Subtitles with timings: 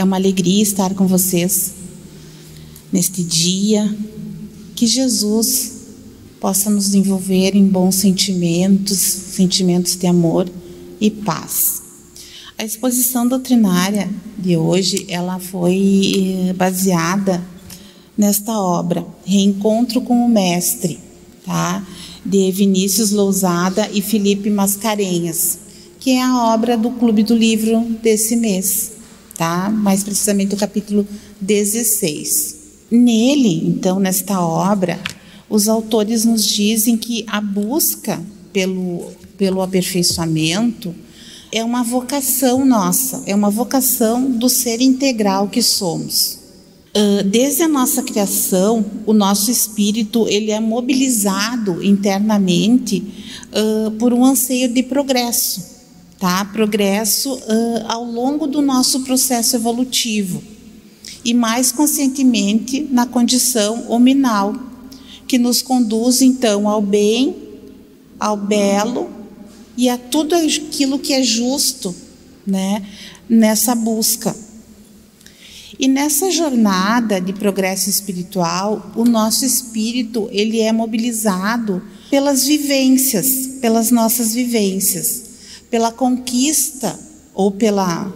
[0.00, 1.72] É uma alegria estar com vocês
[2.90, 3.94] neste dia.
[4.74, 5.72] Que Jesus
[6.40, 10.48] possa nos envolver em bons sentimentos, sentimentos de amor
[10.98, 11.82] e paz.
[12.56, 14.08] A exposição doutrinária
[14.38, 17.44] de hoje, ela foi eh, baseada
[18.16, 20.98] nesta obra, Reencontro com o Mestre,
[21.44, 21.86] tá?
[22.24, 25.58] De Vinícius Lousada e Felipe Mascarenhas,
[25.98, 28.89] que é a obra do Clube do Livro desse mês,
[29.40, 29.70] tá?
[29.70, 31.08] Mais precisamente o capítulo
[31.40, 32.56] 16.
[32.90, 35.00] Nele, então, nesta obra,
[35.48, 38.22] os autores nos dizem que a busca
[38.52, 40.94] pelo, pelo aperfeiçoamento
[41.50, 46.38] é uma vocação nossa, é uma vocação do ser integral que somos.
[47.30, 53.02] Desde a nossa criação, o nosso espírito ele é mobilizado internamente
[53.52, 55.79] uh, por um anseio de progresso,
[56.20, 56.44] tá?
[56.44, 60.42] Progresso uh, ao longo do nosso processo evolutivo
[61.24, 64.54] e mais conscientemente na condição hominal,
[65.26, 67.34] que nos conduz então ao bem,
[68.18, 69.08] ao belo
[69.76, 71.94] e a tudo aquilo que é justo,
[72.46, 72.86] né?
[73.28, 74.36] Nessa busca.
[75.78, 83.26] E nessa jornada de progresso espiritual, o nosso espírito ele é mobilizado pelas vivências,
[83.62, 85.29] pelas nossas vivências,
[85.70, 86.98] pela conquista
[87.34, 88.12] ou pela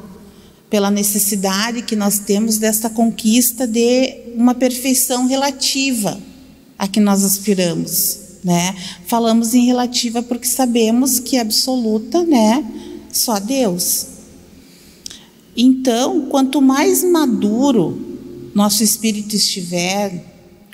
[0.68, 6.20] pela necessidade que nós temos desta conquista de uma perfeição relativa
[6.76, 8.74] a que nós aspiramos, né?
[9.06, 12.64] Falamos em relativa porque sabemos que é absoluta, né?
[13.12, 14.06] Só Deus.
[15.56, 17.96] Então, quanto mais maduro
[18.52, 20.24] nosso espírito estiver,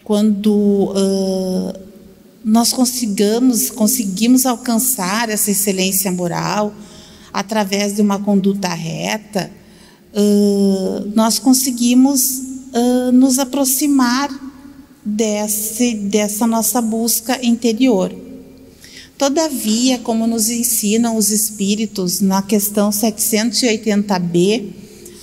[0.03, 1.90] quando uh,
[2.51, 6.75] nós consigamos, conseguimos alcançar essa excelência moral
[7.33, 9.49] através de uma conduta reta,
[10.13, 12.43] uh, nós conseguimos
[12.75, 14.29] uh, nos aproximar
[15.05, 18.13] desse, dessa nossa busca interior.
[19.17, 24.65] Todavia, como nos ensinam os Espíritos na questão 780b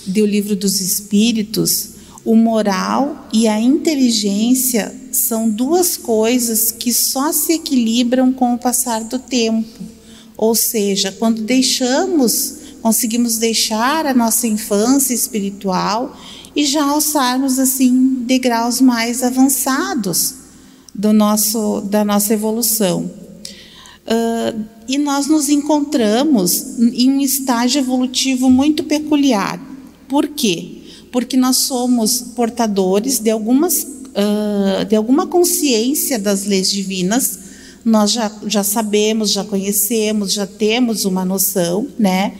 [0.07, 1.89] do Livro dos Espíritos,
[2.23, 9.03] o moral e a inteligência são duas coisas que só se equilibram com o passar
[9.03, 9.83] do tempo.
[10.38, 16.16] Ou seja, quando deixamos, conseguimos deixar a nossa infância espiritual
[16.56, 20.35] e já alçarmos assim degraus mais avançados
[20.94, 23.11] do nosso da nossa evolução.
[24.07, 29.59] Uh, e nós nos encontramos em um estágio evolutivo muito peculiar.
[30.07, 30.77] Por quê?
[31.11, 33.85] Porque nós somos portadores de, algumas,
[34.88, 37.39] de alguma consciência das leis divinas,
[37.85, 42.33] nós já, já sabemos, já conhecemos, já temos uma noção, né?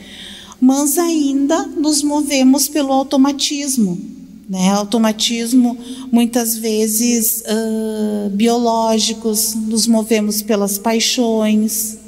[0.60, 4.18] mas ainda nos movemos pelo automatismo
[4.48, 4.70] né?
[4.70, 5.76] Automatismo,
[6.10, 11.98] muitas vezes uh, biológicos, nos movemos pelas paixões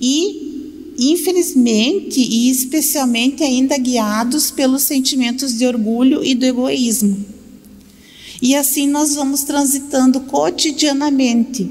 [0.00, 7.24] e, infelizmente, e especialmente ainda guiados pelos sentimentos de orgulho e do egoísmo.
[8.42, 11.68] E assim nós vamos transitando cotidianamente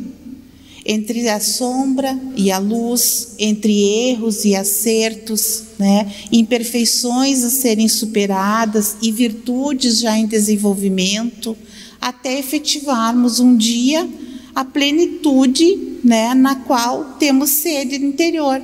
[0.86, 6.12] entre a sombra e a luz, entre erros e acertos, né?
[6.32, 11.56] imperfeições a serem superadas e virtudes já em desenvolvimento,
[12.02, 14.08] até efetivarmos um dia
[14.56, 18.62] a plenitude né, na qual temos sede interior.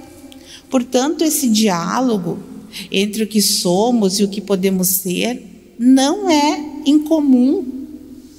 [0.70, 2.40] Portanto, esse diálogo
[2.92, 5.42] entre o que somos e o que podemos ser
[5.78, 7.75] não é incomum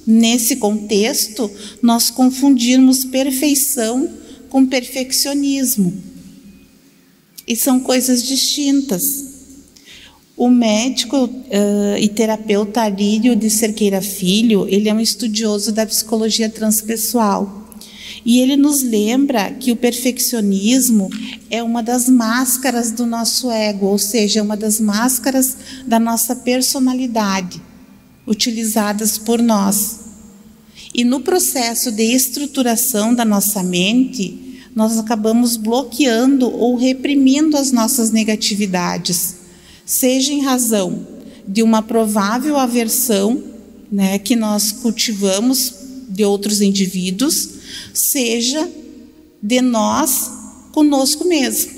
[0.09, 1.51] Nesse contexto,
[1.81, 4.09] nós confundimos perfeição
[4.47, 6.01] com perfeccionismo.
[7.45, 9.25] E são coisas distintas.
[10.37, 16.49] O médico uh, e terapeuta Arílio de Cerqueira Filho, ele é um estudioso da psicologia
[16.49, 17.67] transpessoal.
[18.25, 21.09] E ele nos lembra que o perfeccionismo
[21.49, 26.33] é uma das máscaras do nosso ego, ou seja, é uma das máscaras da nossa
[26.33, 27.66] personalidade
[28.27, 30.01] utilizadas por nós.
[30.93, 38.11] E no processo de estruturação da nossa mente, nós acabamos bloqueando ou reprimindo as nossas
[38.11, 39.37] negatividades,
[39.85, 41.07] seja em razão
[41.47, 43.41] de uma provável aversão
[43.91, 45.73] né, que nós cultivamos
[46.09, 47.49] de outros indivíduos,
[47.93, 48.69] seja
[49.41, 50.29] de nós
[50.73, 51.76] conosco mesmos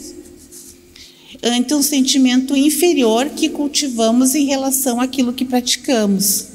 [1.42, 6.48] ante um sentimento inferior que cultivamos em relação àquilo que praticamos.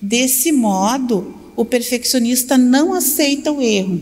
[0.00, 4.00] Desse modo, o perfeccionista não aceita o erro,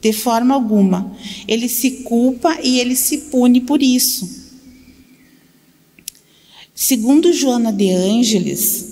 [0.00, 1.16] de forma alguma.
[1.46, 4.28] Ele se culpa e ele se pune por isso.
[6.74, 8.86] Segundo Joana de Ângeles,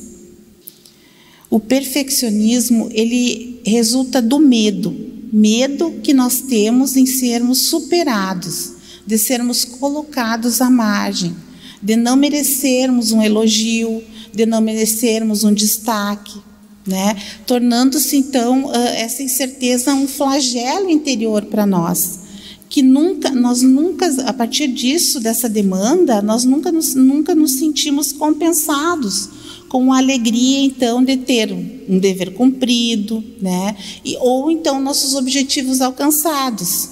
[1.49, 4.95] o perfeccionismo ele resulta do medo,
[5.33, 8.73] medo que nós temos em sermos superados,
[9.07, 11.37] de sermos colocados à margem,
[11.83, 16.41] de não merecermos um elogio, de não merecermos um destaque,
[16.87, 17.17] né?
[17.47, 22.27] Tornando-se então essa incerteza um flagelo interior para nós
[22.69, 28.13] que nunca, nós nunca, a partir disso, dessa demanda, nós nunca nos, nunca nos sentimos
[28.13, 29.31] compensados
[29.69, 33.77] com a alegria, então, de ter um dever cumprido, né?
[34.05, 36.91] E, ou então nossos objetivos alcançados.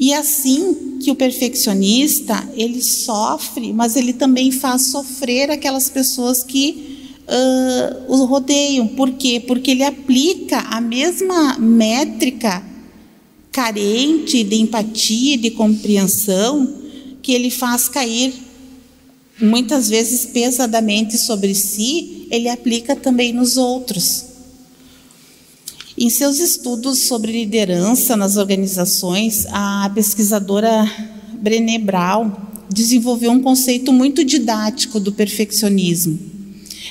[0.00, 7.10] E assim que o perfeccionista, ele sofre, mas ele também faz sofrer aquelas pessoas que
[7.28, 8.88] uh, o rodeiam.
[8.88, 9.44] Por quê?
[9.46, 12.64] Porque ele aplica a mesma métrica
[13.52, 16.80] carente de empatia, de compreensão,
[17.20, 18.32] que ele faz cair
[19.38, 24.29] muitas vezes pesadamente sobre si, ele aplica também nos outros.
[26.02, 30.90] Em seus estudos sobre liderança nas organizações, a pesquisadora
[31.34, 32.32] Brené Brown
[32.70, 36.18] desenvolveu um conceito muito didático do perfeccionismo.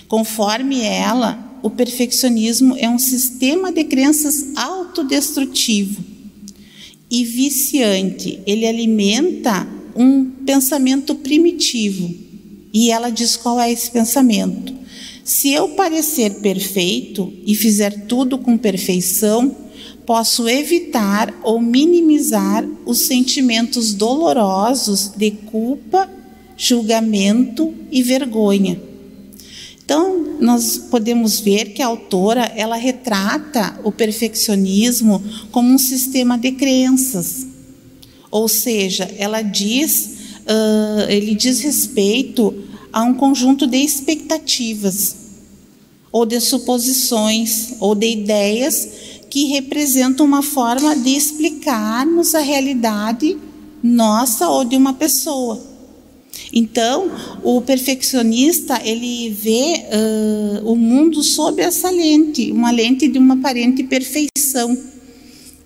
[0.07, 6.03] Conforme ela, o perfeccionismo é um sistema de crenças autodestrutivo
[7.09, 8.39] e viciante.
[8.45, 12.13] Ele alimenta um pensamento primitivo.
[12.71, 14.78] E ela diz qual é esse pensamento.
[15.23, 19.55] Se eu parecer perfeito e fizer tudo com perfeição,
[20.05, 26.09] posso evitar ou minimizar os sentimentos dolorosos de culpa,
[26.57, 28.81] julgamento e vergonha.
[29.85, 36.51] Então, nós podemos ver que a autora ela retrata o perfeccionismo como um sistema de
[36.51, 37.47] crenças,
[38.31, 42.53] ou seja, ela diz, uh, ele diz respeito
[42.91, 45.15] a um conjunto de expectativas,
[46.11, 48.87] ou de suposições, ou de ideias
[49.29, 53.37] que representam uma forma de explicarmos a realidade
[53.81, 55.69] nossa ou de uma pessoa.
[56.51, 57.11] Então,
[57.43, 59.85] o perfeccionista ele vê
[60.63, 64.75] uh, o mundo sob essa lente, uma lente de uma aparente perfeição,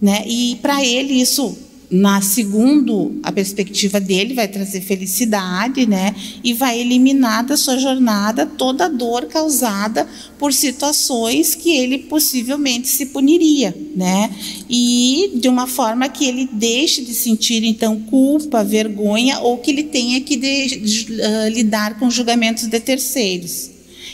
[0.01, 0.23] né?
[0.27, 1.57] E para ele isso
[1.93, 6.15] na segundo a perspectiva dele vai trazer felicidade, né?
[6.43, 10.07] E vai eliminar da sua jornada toda a dor causada
[10.39, 14.31] por situações que ele possivelmente se puniria, né?
[14.67, 19.83] E de uma forma que ele deixe de sentir então culpa, vergonha ou que ele
[19.83, 23.69] tenha que de, de, uh, lidar com julgamentos de terceiros.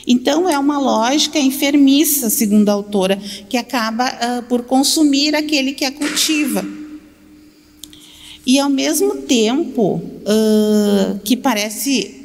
[0.06, 3.18] Então, é uma lógica enfermiça, segundo a autora,
[3.48, 6.79] que acaba uh, por consumir aquele que a cultiva.
[8.50, 12.16] E ao mesmo tempo uh, que parece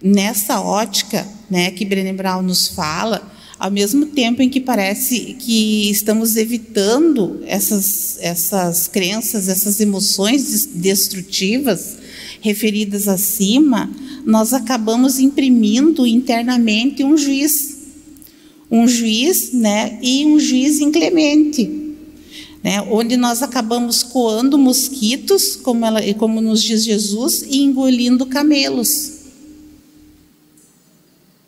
[0.00, 3.20] nessa ótica, né, que Brené Brown nos fala,
[3.58, 11.96] ao mesmo tempo em que parece que estamos evitando essas essas crenças, essas emoções destrutivas
[12.40, 13.90] referidas acima,
[14.24, 17.76] nós acabamos imprimindo internamente um juiz,
[18.70, 21.81] um juiz, né, e um juiz inclemente
[22.62, 29.12] né, onde nós acabamos coando mosquitos, como, ela, como nos diz Jesus, e engolindo camelos.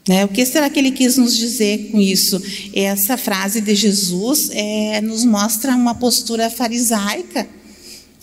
[0.07, 2.43] Né, o que será que ele quis nos dizer com isso?
[2.75, 7.49] Essa frase de Jesus é, nos mostra uma postura farisaica,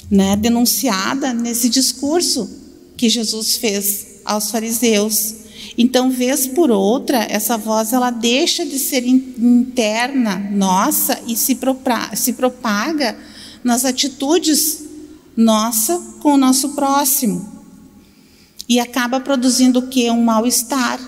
[0.09, 2.49] né, denunciada nesse discurso
[2.97, 5.40] que Jesus fez aos fariseus.
[5.77, 12.15] Então, vez por outra, essa voz ela deixa de ser interna nossa e se, propaga,
[12.15, 13.17] se propaga
[13.63, 14.83] nas atitudes
[15.35, 17.49] nossa com o nosso próximo.
[18.67, 20.09] E acaba produzindo o que?
[20.09, 20.99] Um mal-estar.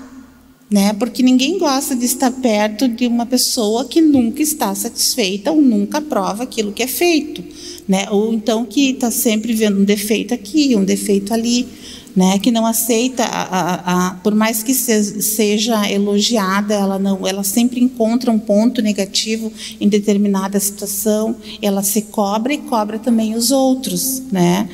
[0.70, 0.92] Né?
[0.94, 6.02] Porque ninguém gosta de estar perto de uma pessoa que nunca está satisfeita ou nunca
[6.02, 7.44] prova aquilo que é feito.
[7.88, 8.08] Né?
[8.10, 11.68] Ou então que está sempre vendo um defeito aqui, um defeito ali
[12.16, 17.28] né, que não aceita, a, a, a, por mais que se, seja elogiada, ela não,
[17.28, 19.52] ela sempre encontra um ponto negativo
[19.82, 24.70] em determinada situação, ela se cobra e cobra também os outros, né?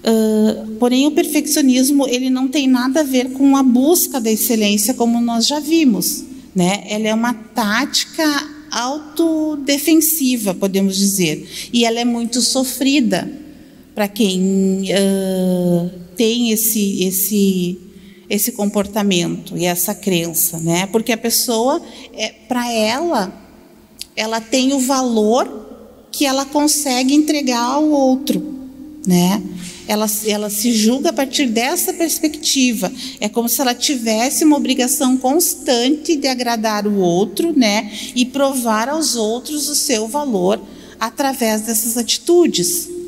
[0.00, 4.94] Uh, porém, o perfeccionismo ele não tem nada a ver com a busca da excelência,
[4.94, 6.24] como nós já vimos,
[6.54, 6.84] né?
[6.88, 8.24] Ela é uma tática
[8.70, 13.30] autodefensiva, podemos dizer, e ela é muito sofrida
[13.94, 17.78] para quem uh, tem esse esse
[18.28, 20.86] esse comportamento e essa crença, né?
[20.92, 23.32] Porque a pessoa, é, para ela,
[24.14, 25.48] ela tem o valor
[26.12, 28.40] que ela consegue entregar ao outro,
[29.06, 29.42] né?
[29.88, 32.92] ela, ela se julga a partir dessa perspectiva.
[33.18, 37.90] É como se ela tivesse uma obrigação constante de agradar o outro, né?
[38.14, 40.60] E provar aos outros o seu valor
[41.00, 42.99] através dessas atitudes.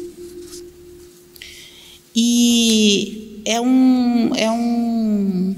[2.14, 5.54] E é um, é um,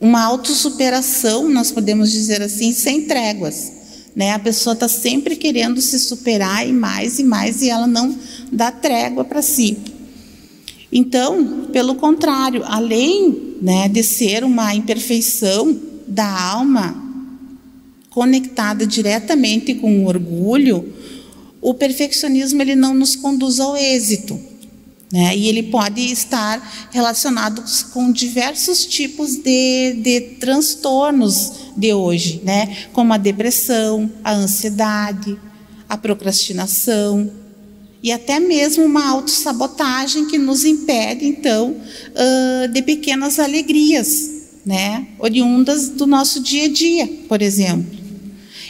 [0.00, 3.72] uma autossuperação, nós podemos dizer assim, sem tréguas.
[4.14, 4.32] Né?
[4.32, 8.16] A pessoa está sempre querendo se superar e mais e mais, e ela não
[8.50, 9.76] dá trégua para si.
[10.90, 17.00] Então, pelo contrário, além né, de ser uma imperfeição da alma
[18.10, 20.92] conectada diretamente com o orgulho,
[21.62, 24.38] o perfeccionismo ele não nos conduz ao êxito.
[25.12, 25.36] Né?
[25.36, 32.86] E ele pode estar relacionado com diversos tipos de, de transtornos de hoje, né?
[32.94, 35.38] como a depressão, a ansiedade,
[35.86, 37.30] a procrastinação
[38.02, 41.76] e até mesmo uma autossabotagem que nos impede, então,
[42.72, 44.28] de pequenas alegrias,
[44.66, 45.06] né?
[45.20, 47.96] oriundas do nosso dia a dia, por exemplo.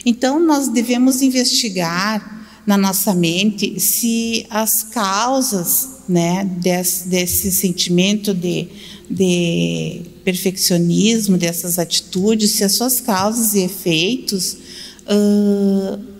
[0.04, 8.68] Então, nós devemos investigar na nossa mente se as causas né, desse, desse sentimento de,
[9.10, 14.56] de perfeccionismo, dessas atitudes, se as suas causas e efeitos
[15.02, 16.12] uh,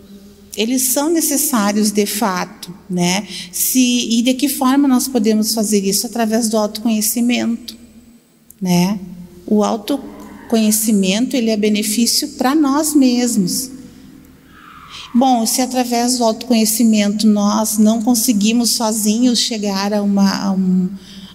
[0.55, 3.27] eles são necessários de fato, né?
[3.51, 7.75] Se e de que forma nós podemos fazer isso através do autoconhecimento,
[8.61, 8.99] né?
[9.47, 13.71] O autoconhecimento ele é benefício para nós mesmos,
[15.15, 20.89] Bom, se através do autoconhecimento nós não conseguimos sozinhos chegar a, uma, a, um,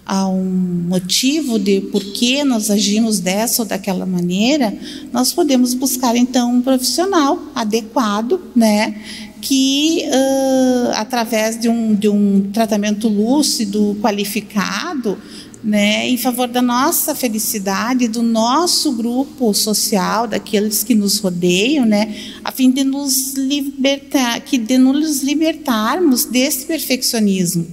[0.05, 4.77] a um motivo de por que nós agimos dessa ou daquela maneira,
[5.13, 8.97] nós podemos buscar então um profissional adequado, né?
[9.41, 15.17] que uh, através de um, de um tratamento lúcido, qualificado,
[15.63, 22.15] né, em favor da nossa felicidade, do nosso grupo social, daqueles que nos rodeiam, né,
[22.45, 27.67] a fim de nos libertar, que de nos libertarmos desse perfeccionismo.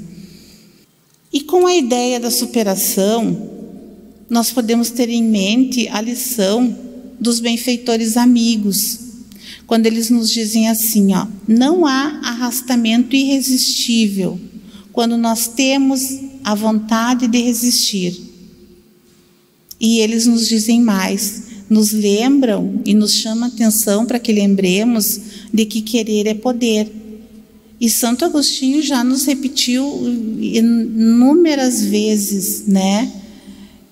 [1.31, 3.51] E com a ideia da superação,
[4.29, 6.75] nós podemos ter em mente a lição
[7.19, 8.99] dos benfeitores amigos,
[9.67, 14.39] quando eles nos dizem assim, ó, não há arrastamento irresistível
[14.95, 18.15] quando nós temos a vontade de resistir.
[19.79, 25.19] E eles nos dizem mais, nos lembram e nos chamam atenção para que lembremos
[25.51, 26.93] de que querer é poder.
[27.81, 29.83] E Santo Agostinho já nos repetiu
[30.39, 33.11] inúmeras vezes, né?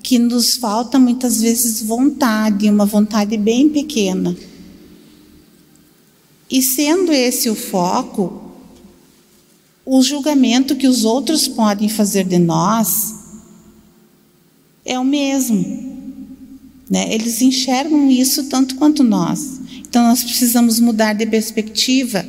[0.04, 4.38] Que nos falta muitas vezes vontade, uma vontade bem pequena.
[6.52, 8.43] E sendo esse o foco,
[9.86, 13.16] o julgamento que os outros podem fazer de nós
[14.86, 15.94] é o mesmo.
[16.90, 17.14] Né?
[17.14, 19.60] Eles enxergam isso tanto quanto nós.
[19.80, 22.26] Então nós precisamos mudar de perspectiva.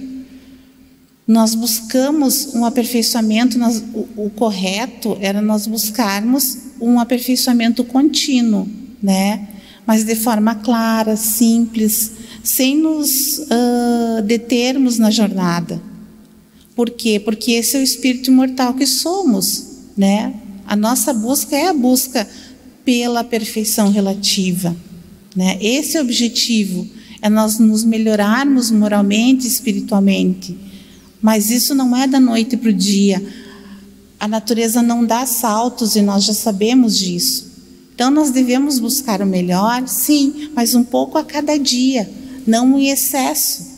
[1.26, 8.68] Nós buscamos um aperfeiçoamento, nós, o, o, correto era nós buscarmos um aperfeiçoamento contínuo,
[9.02, 9.48] né?
[9.86, 15.80] mas de forma clara, simples, sem nos uh, determos na jornada.
[16.74, 17.20] Por quê?
[17.20, 19.64] Porque esse é o espírito imortal que somos,
[19.96, 20.34] né?
[20.66, 22.28] A nossa busca é a busca
[22.84, 24.76] pela perfeição relativa,
[25.36, 25.56] né?
[25.60, 26.88] Esse é o objetivo,
[27.22, 30.56] é nós nos melhorarmos moralmente, espiritualmente.
[31.22, 33.24] Mas isso não é da noite para o dia.
[34.18, 37.52] A natureza não dá saltos e nós já sabemos disso.
[37.94, 42.10] Então nós devemos buscar o melhor, sim, mas um pouco a cada dia,
[42.46, 43.74] não em excesso.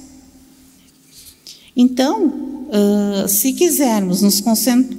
[1.76, 4.42] Então, uh, se quisermos nos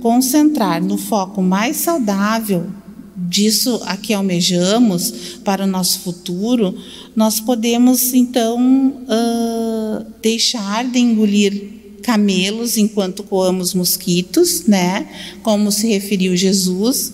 [0.02, 2.68] concentrar no foco mais saudável
[3.16, 6.78] disso a que almejamos para o nosso futuro,
[7.16, 8.58] nós podemos então
[8.90, 15.08] uh, deixar de engolir camelos enquanto coamos mosquitos, né?
[15.44, 17.12] Como se referiu Jesus,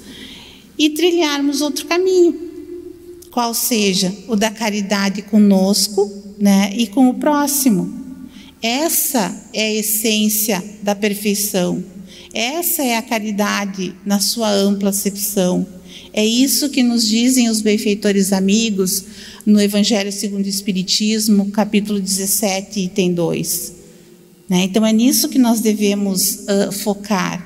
[0.78, 2.38] e trilharmos outro caminho,
[3.32, 6.72] qual seja o da caridade conosco, né?
[6.76, 8.03] E com o próximo.
[8.64, 11.84] Essa é a essência da perfeição.
[12.34, 15.68] Essa é a caridade na sua ampla acepção.
[16.14, 19.04] É isso que nos dizem os benfeitores amigos
[19.46, 23.74] no Evangelho segundo o Espiritismo, capítulo 17, item 2.
[24.48, 24.64] Né?
[24.64, 27.46] Então é nisso que nós devemos uh, focar.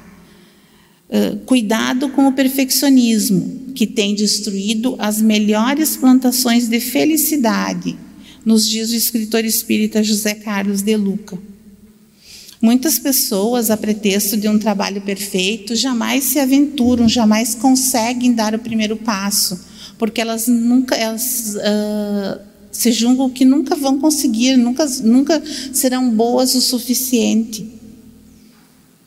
[1.09, 7.97] Uh, cuidado com o perfeccionismo, que tem destruído as melhores plantações de felicidade
[8.47, 11.37] nos diz o escritor espírita José Carlos de Luca.
[12.61, 18.59] Muitas pessoas, a pretexto de um trabalho perfeito, jamais se aventuram, jamais conseguem dar o
[18.59, 19.59] primeiro passo,
[19.97, 22.39] porque elas nunca elas, uh,
[22.71, 27.69] se julgam que nunca vão conseguir, nunca, nunca serão boas o suficiente.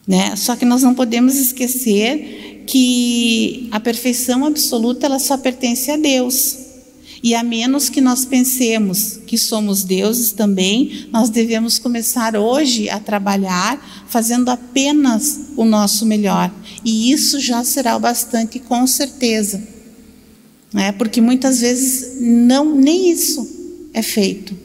[0.07, 0.37] Né?
[0.37, 6.60] Só que nós não podemos esquecer que a perfeição absoluta ela só pertence a Deus.
[7.23, 12.99] E a menos que nós pensemos que somos deuses também, nós devemos começar hoje a
[12.99, 16.51] trabalhar fazendo apenas o nosso melhor.
[16.85, 19.63] E isso já será o bastante, com certeza.
[20.73, 20.93] Né?
[20.93, 23.47] Porque muitas vezes não, nem isso
[23.93, 24.57] é feito.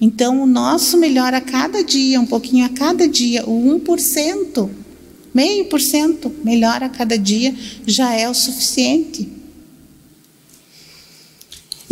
[0.00, 4.68] Então, o nosso melhor a cada dia, um pouquinho a cada dia, o 1%,
[5.32, 7.54] meio por cento melhor a cada dia,
[7.86, 9.28] já é o suficiente.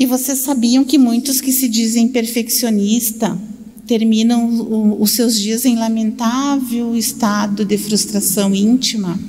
[0.00, 3.38] E vocês sabiam que muitos que se dizem perfeccionista
[3.86, 9.20] terminam os seus dias em lamentável estado de frustração íntima?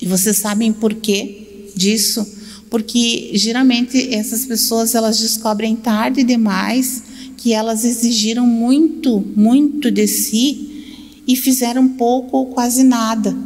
[0.00, 2.24] E vocês sabem por quê disso?
[2.70, 7.02] Porque geralmente essas pessoas elas descobrem tarde demais
[7.36, 10.94] que elas exigiram muito, muito de si
[11.26, 13.36] e fizeram pouco ou quase nada,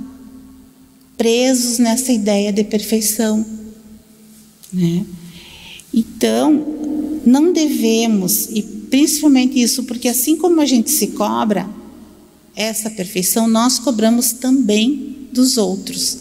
[1.16, 3.46] presos nessa ideia de perfeição,
[4.70, 5.06] né?
[5.96, 6.76] Então,
[7.24, 11.66] não devemos, e principalmente isso, porque assim como a gente se cobra
[12.54, 16.18] essa perfeição, nós cobramos também dos outros.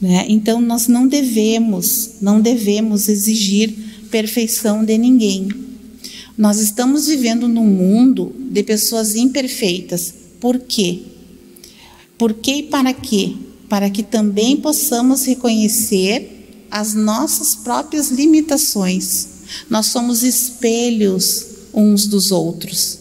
[0.00, 0.24] Né?
[0.30, 3.74] Então, nós não devemos, não devemos exigir
[4.10, 5.48] perfeição de ninguém.
[6.36, 10.14] Nós estamos vivendo num mundo de pessoas imperfeitas.
[10.40, 11.02] Por quê?
[12.16, 13.34] Por quê e para quê?
[13.68, 16.37] Para que também possamos reconhecer
[16.70, 19.28] as nossas próprias limitações.
[19.68, 22.98] Nós somos espelhos uns dos outros,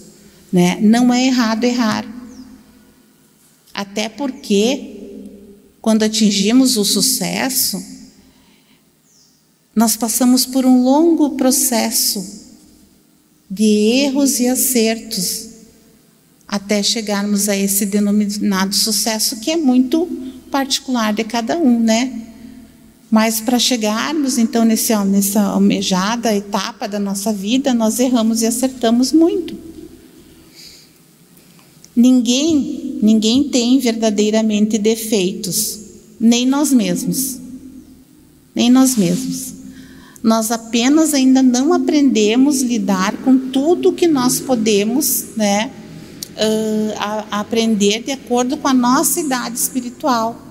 [0.51, 0.77] né?
[0.81, 2.05] Não é errado errar.
[3.73, 4.95] Até porque
[5.81, 7.81] quando atingimos o sucesso,
[9.75, 12.25] nós passamos por um longo processo
[13.49, 15.47] de erros e acertos
[16.47, 20.07] até chegarmos a esse denominado sucesso que é muito
[20.49, 22.26] particular de cada um, né?
[23.09, 29.13] Mas para chegarmos então nesse, nessa almejada etapa da nossa vida, nós erramos e acertamos
[29.13, 29.55] muito.
[31.95, 35.79] Ninguém, ninguém tem verdadeiramente defeitos,
[36.19, 37.39] nem nós mesmos.
[38.53, 39.53] Nem nós mesmos.
[40.21, 45.71] Nós apenas ainda não aprendemos lidar com tudo que nós podemos, né,
[46.33, 50.46] uh, a, a aprender de acordo com a nossa idade espiritual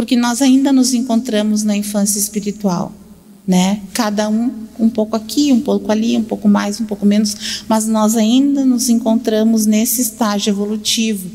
[0.00, 2.90] porque nós ainda nos encontramos na infância espiritual,
[3.46, 3.82] né?
[3.92, 7.86] Cada um um pouco aqui, um pouco ali, um pouco mais, um pouco menos, mas
[7.86, 11.30] nós ainda nos encontramos nesse estágio evolutivo.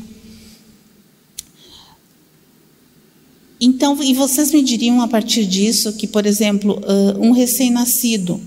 [3.60, 6.80] Então, e vocês me diriam a partir disso que, por exemplo,
[7.20, 8.40] um recém-nascido,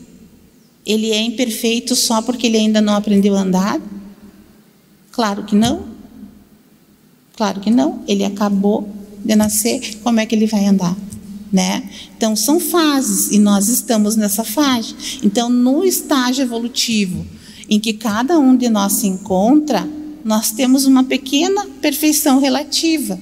[0.85, 3.81] ele é imperfeito só porque ele ainda não aprendeu a andar?
[5.13, 5.85] Claro que não.
[7.37, 8.03] Claro que não.
[8.05, 10.95] Ele acabou de nascer, como é que ele vai andar?
[11.51, 11.89] Né?
[12.15, 14.95] Então são fases e nós estamos nessa fase.
[15.23, 17.25] Então no estágio evolutivo
[17.67, 19.87] em que cada um de nós se encontra,
[20.23, 23.19] nós temos uma pequena perfeição relativa,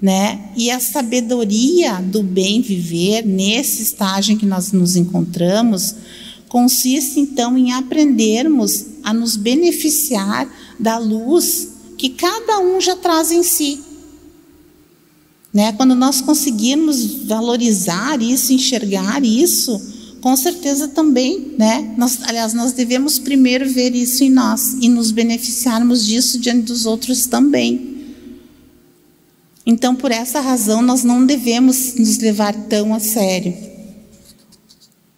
[0.00, 0.50] né?
[0.56, 5.94] E a sabedoria do bem viver nesse estágio em que nós nos encontramos
[6.48, 13.42] consiste então em aprendermos a nos beneficiar da luz que cada um já traz em
[13.42, 13.80] si.
[15.56, 15.72] Né?
[15.72, 19.80] Quando nós conseguirmos valorizar isso, enxergar isso,
[20.20, 21.94] com certeza também, né?
[21.96, 26.84] Nós, aliás, nós devemos primeiro ver isso em nós e nos beneficiarmos disso diante dos
[26.84, 28.04] outros também.
[29.64, 33.54] Então, por essa razão, nós não devemos nos levar tão a sério.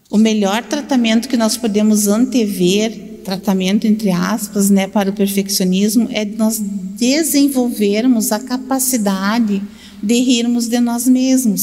[0.08, 6.24] O melhor tratamento que nós podemos antever, tratamento entre aspas, né, para o perfeccionismo, é
[6.24, 9.60] nós desenvolvermos a capacidade
[10.02, 11.62] de rirmos de nós mesmos.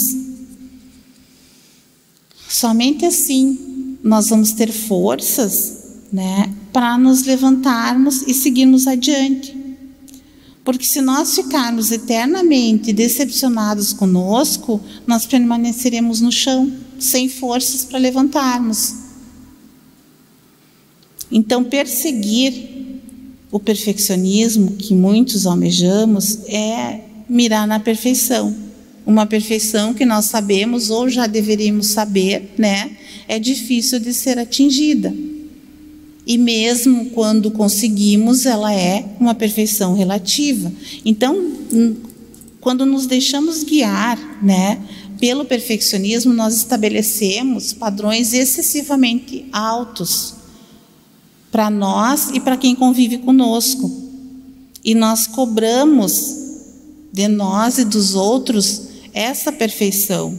[2.47, 9.55] Somente assim nós vamos ter forças, né, para nos levantarmos e seguirmos adiante.
[10.63, 18.95] Porque se nós ficarmos eternamente decepcionados conosco, nós permaneceremos no chão, sem forças para levantarmos.
[21.31, 23.01] Então, perseguir
[23.51, 28.55] o perfeccionismo que muitos almejamos é mirar na perfeição.
[29.05, 32.91] Uma perfeição que nós sabemos ou já deveríamos saber, né?
[33.27, 35.13] É difícil de ser atingida.
[36.25, 40.71] E mesmo quando conseguimos, ela é uma perfeição relativa.
[41.03, 41.51] Então,
[42.59, 44.81] quando nos deixamos guiar, né,
[45.19, 50.33] pelo perfeccionismo, nós estabelecemos padrões excessivamente altos
[51.51, 53.89] para nós e para quem convive conosco.
[54.83, 56.44] E nós cobramos
[57.15, 60.37] de nós e dos outros essa perfeição.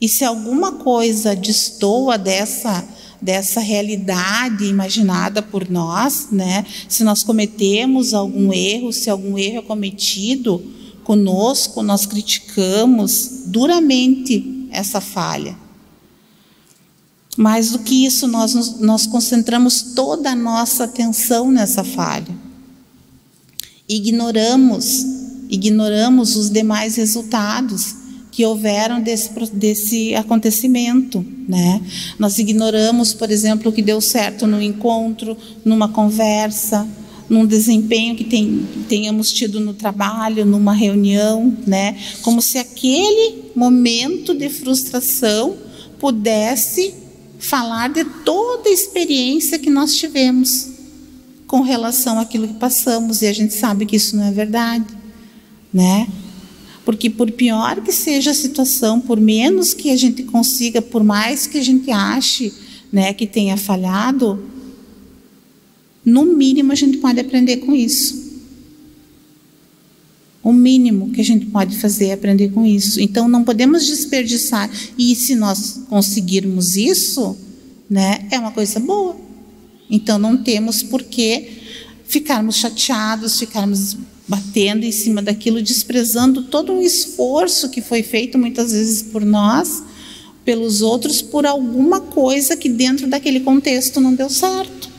[0.00, 2.84] E se alguma coisa destoa dessa
[3.20, 6.64] dessa realidade imaginada por nós, né?
[6.88, 10.62] Se nós cometemos algum erro, se algum erro é cometido
[11.02, 15.56] conosco, nós criticamos duramente essa falha.
[17.36, 22.36] Mais do que isso, nós, nós concentramos toda a nossa atenção nessa falha.
[23.88, 25.17] Ignoramos,
[25.48, 27.96] ignoramos os demais resultados
[28.30, 31.24] que houveram desse, desse acontecimento.
[31.48, 31.82] Né?
[32.18, 36.86] Nós ignoramos, por exemplo, o que deu certo no encontro, numa conversa,
[37.28, 41.98] num desempenho que tem, tenhamos tido no trabalho, numa reunião, né?
[42.22, 45.56] como se aquele momento de frustração
[45.98, 46.94] pudesse
[47.38, 50.68] falar de toda a experiência que nós tivemos
[51.46, 54.97] com relação àquilo que passamos, e a gente sabe que isso não é verdade,
[55.72, 56.08] né?
[56.84, 61.46] Porque por pior que seja a situação, por menos que a gente consiga, por mais
[61.46, 62.52] que a gente ache,
[62.90, 64.42] né, que tenha falhado,
[66.04, 68.28] no mínimo a gente pode aprender com isso.
[70.42, 72.98] O mínimo que a gente pode fazer é aprender com isso.
[73.00, 74.70] Então não podemos desperdiçar.
[74.96, 77.36] E se nós conseguirmos isso,
[77.90, 79.14] né, é uma coisa boa.
[79.90, 81.50] Então não temos por que
[82.06, 83.98] ficarmos chateados, ficarmos
[84.28, 89.82] batendo em cima daquilo, desprezando todo um esforço que foi feito muitas vezes por nós,
[90.44, 94.90] pelos outros, por alguma coisa que dentro daquele contexto não deu certo.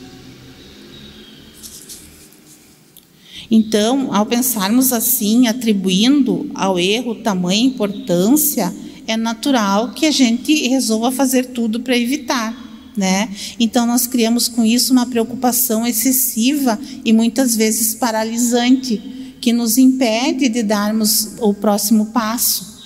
[3.48, 8.74] Então, ao pensarmos assim, atribuindo ao erro tamanha importância,
[9.06, 12.68] é natural que a gente resolva fazer tudo para evitar.
[12.96, 13.28] Né?
[13.58, 20.48] Então nós criamos com isso uma preocupação excessiva e muitas vezes paralisante que nos impede
[20.48, 22.80] de darmos o próximo passo.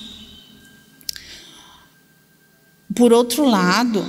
[2.94, 4.04] Por outro lado,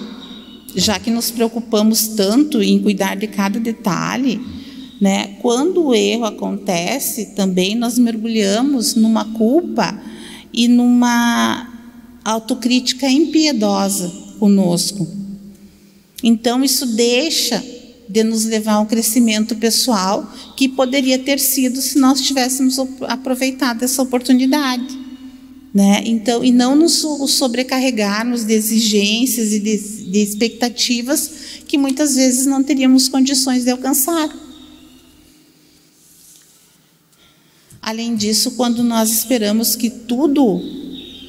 [0.75, 4.39] já que nos preocupamos tanto em cuidar de cada detalhe,
[5.01, 9.99] né, quando o erro acontece, também nós mergulhamos numa culpa
[10.53, 11.67] e numa
[12.23, 15.07] autocrítica impiedosa conosco.
[16.23, 17.63] Então, isso deixa
[18.07, 24.01] de nos levar ao crescimento pessoal que poderia ter sido se nós tivéssemos aproveitado essa
[24.01, 25.05] oportunidade.
[25.73, 26.03] Né?
[26.05, 29.77] Então, e não nos sobrecarregarmos de exigências e de,
[30.11, 31.29] de expectativas
[31.67, 34.29] que muitas vezes não teríamos condições de alcançar.
[37.81, 40.61] Além disso, quando nós esperamos que tudo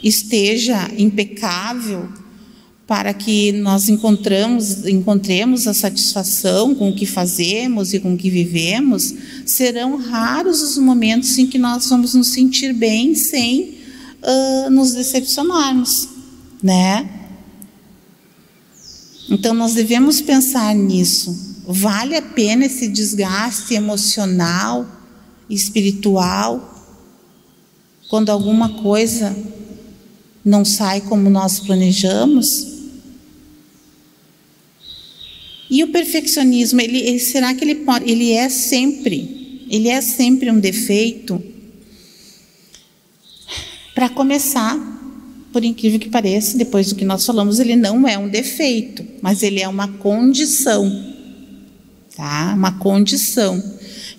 [0.03, 2.09] esteja impecável,
[2.87, 8.31] para que nós encontramos, encontremos a satisfação com o que fazemos e com o que
[8.31, 9.13] vivemos,
[9.45, 13.77] serão raros os momentos em que nós vamos nos sentir bem sem
[14.23, 16.09] uh, nos decepcionarmos,
[16.63, 17.11] né?
[19.29, 21.57] Então nós devemos pensar nisso.
[21.67, 24.87] Vale a pena esse desgaste emocional,
[25.51, 26.73] espiritual,
[28.09, 29.37] quando alguma coisa
[30.45, 32.76] não sai como nós planejamos?
[35.69, 40.51] E o perfeccionismo, ele, ele, será que ele pode, ele é sempre, ele é sempre
[40.51, 41.43] um defeito?
[43.95, 44.79] Para começar,
[45.53, 49.43] por incrível que pareça, depois do que nós falamos, ele não é um defeito, mas
[49.43, 51.15] ele é uma condição.
[52.15, 52.53] Tá?
[52.55, 53.63] Uma condição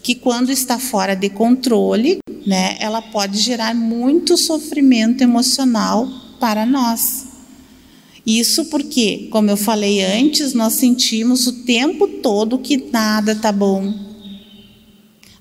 [0.03, 6.07] que quando está fora de controle, né, ela pode gerar muito sofrimento emocional
[6.39, 7.26] para nós.
[8.27, 13.93] Isso porque, como eu falei antes, nós sentimos o tempo todo que nada está bom.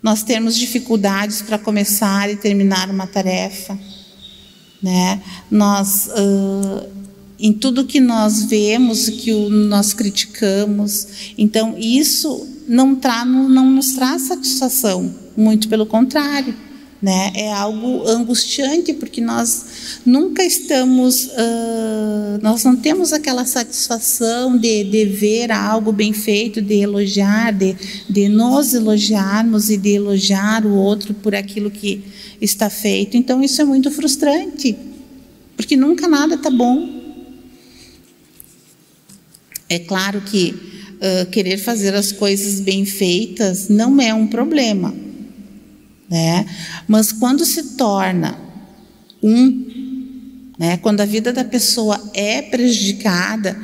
[0.01, 3.77] Nós temos dificuldades para começar e terminar uma tarefa.
[4.81, 5.21] Né?
[5.51, 6.89] Nós, uh,
[7.41, 13.69] em tudo que nós vemos, que o, nós criticamos, então isso não, tra, não, não
[13.69, 16.66] nos traz satisfação, muito pelo contrário
[17.07, 17.31] né?
[17.37, 25.05] É algo angustiante porque nós nunca estamos, uh, nós não temos aquela satisfação de, de
[25.05, 27.77] ver algo bem feito, de elogiar, de,
[28.11, 32.03] de nos elogiarmos e de elogiar o outro por aquilo que
[32.41, 33.17] está feito.
[33.17, 34.77] Então isso é muito frustrante,
[35.57, 36.91] porque nunca nada está bom.
[39.69, 40.57] É claro que
[40.97, 45.06] uh, querer fazer as coisas bem feitas não é um problema,
[46.09, 46.47] né?
[46.87, 48.39] Mas quando se torna
[49.23, 50.77] um, né?
[50.79, 53.57] Quando a vida da pessoa é prejudicada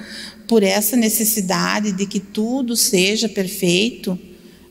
[0.46, 4.18] por essa necessidade de que tudo seja perfeito,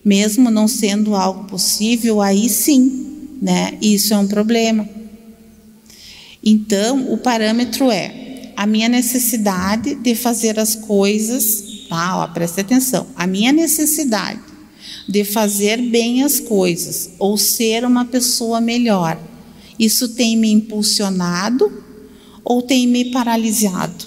[0.04, 3.78] mesmo não sendo algo possível, aí sim, né?
[3.82, 4.88] Isso é um problema.
[6.44, 12.20] Então, o parâmetro é a minha necessidade de fazer as coisas tá?
[12.20, 13.06] Ó, preste atenção.
[13.18, 14.40] A minha necessidade
[15.12, 19.22] de fazer bem as coisas ou ser uma pessoa melhor,
[19.78, 21.84] isso tem me impulsionado
[22.46, 24.06] ou tem me paralisado?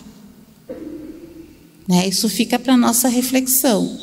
[1.86, 2.08] Né?
[2.08, 3.98] Isso fica para nossa reflexão.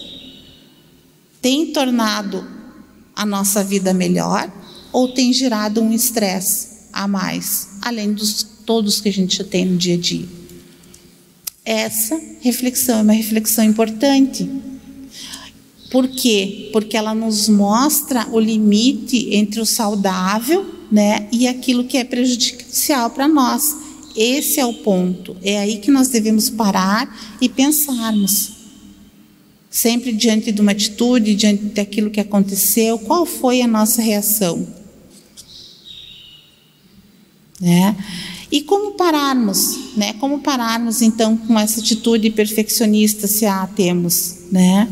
[1.42, 2.48] Tem tornado
[3.16, 4.52] a nossa vida melhor
[4.94, 9.78] ou tem gerado um estresse a mais, além dos todos que a gente tem no
[9.78, 10.28] dia a dia?
[11.66, 14.48] Essa reflexão é uma reflexão importante.
[15.92, 16.70] Por quê?
[16.72, 23.10] Porque ela nos mostra o limite entre o saudável né, e aquilo que é prejudicial
[23.10, 23.76] para nós.
[24.16, 25.36] Esse é o ponto.
[25.44, 28.54] É aí que nós devemos parar e pensarmos.
[29.70, 34.66] Sempre diante de uma atitude, diante daquilo que aconteceu, qual foi a nossa reação?
[37.60, 37.96] Né?
[38.50, 40.14] E como pararmos, né?
[40.14, 44.90] Como pararmos então com essa atitude perfeccionista se a temos, né?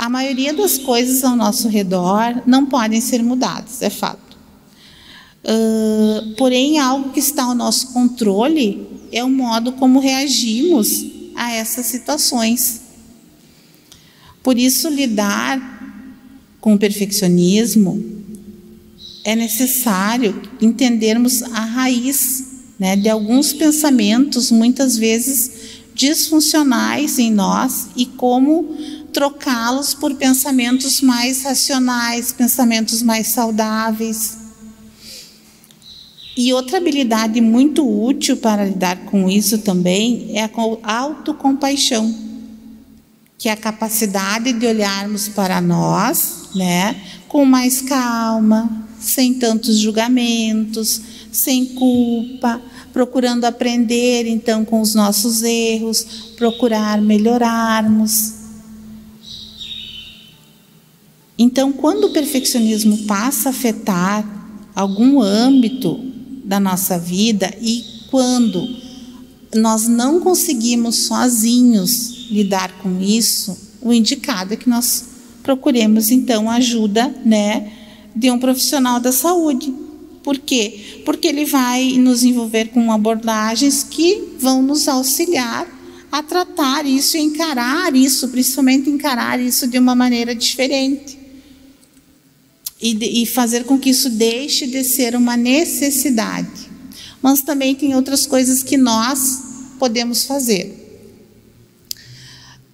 [0.00, 4.34] A maioria das coisas ao nosso redor não podem ser mudadas, é fato.
[5.44, 11.04] Uh, porém, algo que está ao nosso controle é o modo como reagimos
[11.36, 12.80] a essas situações.
[14.42, 15.60] Por isso, lidar
[16.62, 18.02] com o perfeccionismo
[19.22, 22.46] é necessário entendermos a raiz
[22.78, 28.74] né, de alguns pensamentos, muitas vezes disfuncionais em nós, e como
[29.12, 34.38] trocá-los por pensamentos mais racionais, pensamentos mais saudáveis.
[36.36, 42.14] E outra habilidade muito útil para lidar com isso também é a autocompaixão,
[43.36, 46.96] que é a capacidade de olharmos para nós, né,
[47.28, 51.00] com mais calma, sem tantos julgamentos,
[51.32, 52.60] sem culpa,
[52.92, 58.39] procurando aprender então com os nossos erros, procurar melhorarmos.
[61.42, 64.24] Então, quando o perfeccionismo passa a afetar
[64.74, 65.98] algum âmbito
[66.44, 68.68] da nossa vida e quando
[69.54, 75.06] nós não conseguimos sozinhos lidar com isso, o indicado é que nós
[75.42, 77.72] procuremos então ajuda, né,
[78.14, 79.72] de um profissional da saúde
[80.22, 81.02] por quê?
[81.04, 85.66] Porque ele vai nos envolver com abordagens que vão nos auxiliar
[86.12, 91.19] a tratar isso encarar isso, principalmente encarar isso de uma maneira diferente.
[92.80, 96.70] E, e fazer com que isso deixe de ser uma necessidade.
[97.20, 99.42] Mas também tem outras coisas que nós
[99.78, 100.76] podemos fazer.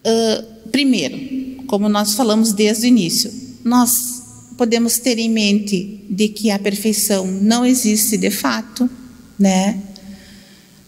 [0.06, 3.32] Uh, primeiro, como nós falamos desde o início,
[3.64, 4.22] nós
[4.56, 8.88] podemos ter em mente de que a perfeição não existe de fato,
[9.38, 9.82] né?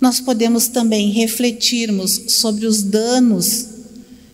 [0.00, 3.66] Nós podemos também refletirmos sobre os danos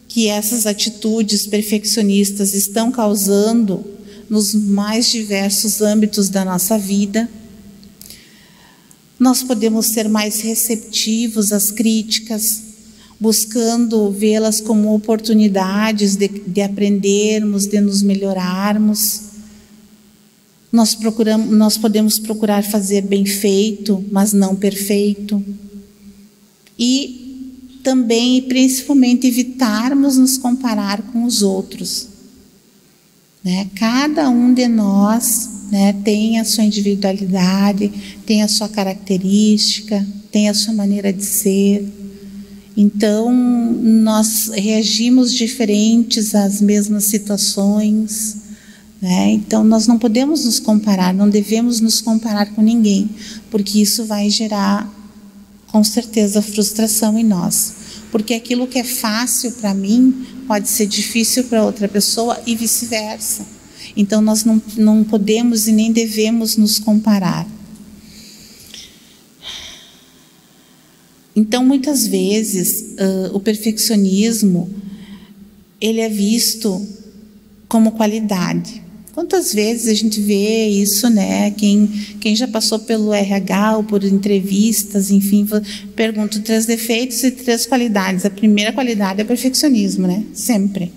[0.07, 3.85] que essas atitudes perfeccionistas estão causando
[4.29, 7.29] nos mais diversos âmbitos da nossa vida.
[9.19, 12.63] Nós podemos ser mais receptivos às críticas,
[13.21, 19.21] buscando vê-las como oportunidades de, de aprendermos, de nos melhorarmos.
[20.73, 25.43] Nós, procuramos, nós podemos procurar fazer bem feito, mas não perfeito.
[26.79, 27.25] E
[27.85, 32.14] também e principalmente evitarmos nos comparar com os outros.
[33.45, 33.69] Né?
[33.75, 37.93] Cada um de nós né, tem a sua individualidade,
[38.25, 41.87] tem a sua característica, tem a sua maneira de ser.
[42.77, 48.37] Então, nós reagimos diferentes às mesmas situações.
[49.01, 49.33] Né?
[49.33, 53.11] Então, nós não podemos nos comparar, não devemos nos comparar com ninguém,
[53.51, 54.91] porque isso vai gerar,
[55.67, 57.75] com certeza, frustração em nós.
[58.11, 63.47] Porque aquilo que é fácil para mim pode ser difícil para outra pessoa e vice-versa.
[63.97, 67.49] Então, nós não, não podemos e nem devemos nos comparar.
[71.35, 74.71] Então, muitas vezes, uh, o perfeccionismo
[75.81, 76.87] ele é visto
[77.69, 78.84] como qualidade.
[79.15, 81.53] Quantas vezes a gente vê isso, né?
[81.53, 81.87] Quem,
[82.21, 85.47] quem já passou pelo RH ou por entrevistas, enfim,
[85.95, 88.25] pergunta três defeitos e três qualidades.
[88.25, 90.25] A primeira qualidade é o perfeccionismo, né?
[90.35, 90.91] Sempre.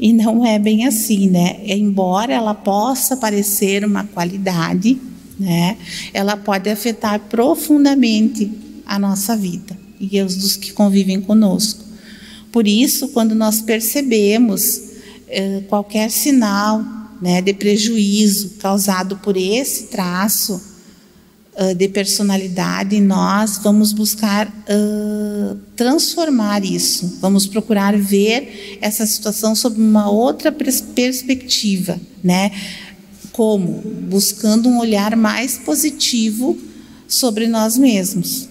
[0.00, 1.60] E não é bem assim, né?
[1.64, 4.98] Embora ela possa parecer uma qualidade,
[5.38, 5.76] né?
[6.12, 8.50] Ela pode afetar profundamente
[8.84, 11.84] a nossa vida e os dos que convivem conosco.
[12.50, 14.82] Por isso, quando nós percebemos
[15.28, 20.60] eh, qualquer sinal né, de prejuízo causado por esse traço
[21.58, 29.80] uh, de personalidade, nós vamos buscar uh, transformar isso, vamos procurar ver essa situação sob
[29.80, 32.52] uma outra perspectiva, né?
[33.32, 33.82] Como?
[34.08, 36.58] Buscando um olhar mais positivo
[37.06, 38.48] sobre nós mesmos.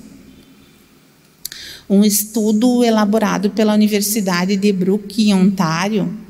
[1.90, 6.27] Um estudo elaborado pela Universidade de Brook, em Ontário,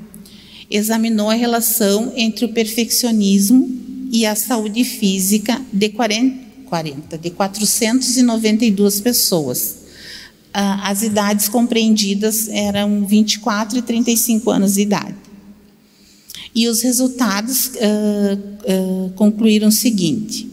[0.70, 3.70] examinou a relação entre o perfeccionismo
[4.12, 9.76] e a saúde física de 40, 40 de 492 pessoas.
[10.54, 15.16] Ah, as idades compreendidas eram 24 e 35 anos de idade.
[16.56, 20.50] E os resultados uh, uh, concluíram o seguinte: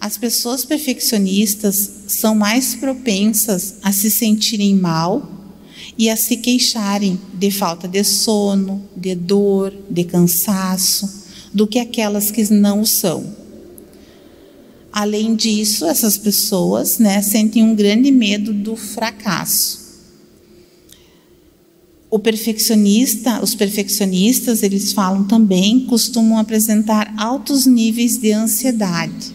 [0.00, 5.41] as pessoas perfeccionistas são mais propensas a se sentirem mal
[5.96, 12.30] e a se queixarem de falta de sono, de dor, de cansaço, do que aquelas
[12.30, 13.42] que não são.
[14.92, 19.80] Além disso, essas pessoas né, sentem um grande medo do fracasso.
[22.10, 29.34] O perfeccionista, os perfeccionistas, eles falam também, costumam apresentar altos níveis de ansiedade,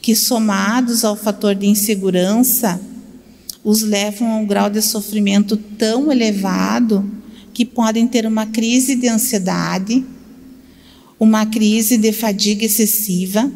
[0.00, 2.80] que somados ao fator de insegurança,
[3.68, 7.04] os levam a um grau de sofrimento tão elevado
[7.52, 10.06] que podem ter uma crise de ansiedade,
[11.20, 13.52] uma crise de fadiga excessiva,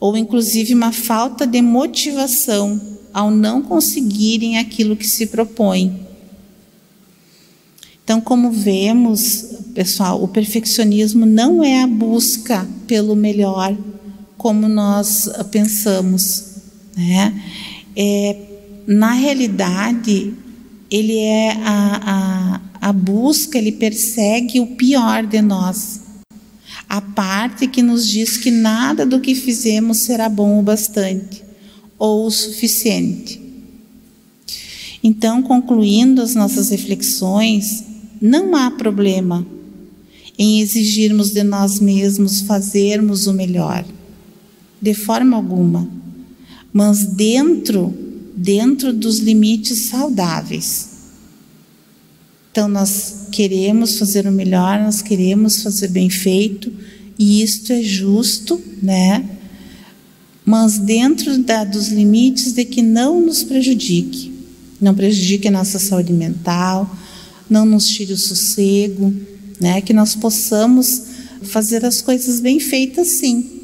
[0.00, 2.80] ou inclusive uma falta de motivação
[3.12, 6.00] ao não conseguirem aquilo que se propõem.
[8.02, 13.76] Então, como vemos, pessoal, o perfeccionismo não é a busca pelo melhor,
[14.38, 16.54] como nós pensamos,
[16.96, 17.38] né?
[17.94, 18.47] É
[18.88, 20.32] na realidade,
[20.90, 26.00] ele é a, a, a busca, ele persegue o pior de nós.
[26.88, 31.44] A parte que nos diz que nada do que fizemos será bom o bastante
[31.98, 33.38] ou o suficiente.
[35.04, 37.84] Então, concluindo as nossas reflexões,
[38.22, 39.46] não há problema
[40.38, 43.84] em exigirmos de nós mesmos fazermos o melhor,
[44.80, 45.86] de forma alguma,
[46.72, 48.07] mas dentro
[48.38, 50.90] dentro dos limites saudáveis.
[52.52, 56.72] Então, nós queremos fazer o melhor, nós queremos fazer bem feito,
[57.18, 59.28] e isto é justo, né?
[60.44, 64.32] Mas dentro da, dos limites de que não nos prejudique,
[64.80, 66.88] não prejudique a nossa saúde mental,
[67.50, 69.12] não nos tire o sossego,
[69.60, 69.80] né?
[69.80, 71.02] Que nós possamos
[71.42, 73.62] fazer as coisas bem feitas, sim,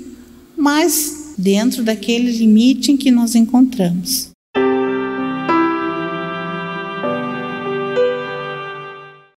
[0.56, 4.33] mas dentro daquele limite em que nós encontramos.